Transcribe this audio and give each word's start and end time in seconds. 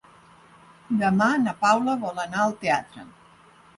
Demà 1.01 1.27
na 1.43 1.55
Paula 1.67 1.97
vol 2.07 2.25
anar 2.25 2.43
al 2.47 2.57
teatre. 2.65 3.07